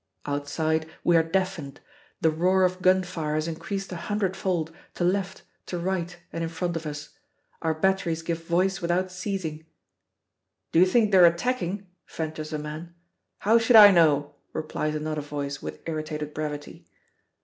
[0.25, 1.79] Outside we are deafened.
[2.21, 6.75] The roar of gunfire has increased a hundredfold, to left, to right, and in front
[6.75, 7.09] of us.
[7.61, 9.67] Our batteries give voice without ceasing.
[10.71, 12.95] "Do you think they're attacking?" ventures a man.
[13.41, 16.87] "How should I know?" replies another voice with irritated brevity.